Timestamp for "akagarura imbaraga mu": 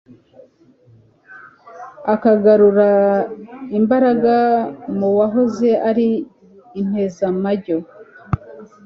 2.13-5.09